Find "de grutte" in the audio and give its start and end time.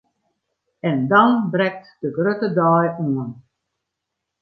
2.01-2.49